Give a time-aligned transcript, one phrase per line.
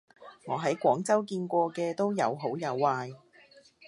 [0.47, 3.15] 我喺廣州見過嘅都有好有壞